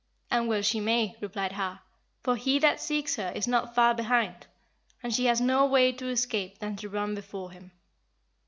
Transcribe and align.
"And 0.31 0.47
well 0.47 0.63
she 0.63 0.79
may," 0.79 1.15
replied 1.21 1.51
Har, 1.51 1.81
"for 2.23 2.35
he 2.35 2.57
that 2.57 2.81
seeks 2.81 3.17
her 3.17 3.31
is 3.35 3.47
not 3.47 3.75
far 3.75 3.93
behind, 3.93 4.47
and 5.03 5.13
she 5.13 5.25
has 5.25 5.39
no 5.39 5.67
way 5.67 5.91
to 5.91 6.07
escape 6.09 6.57
than 6.57 6.75
to 6.77 6.89
run 6.89 7.13
before 7.13 7.51
him." 7.51 7.71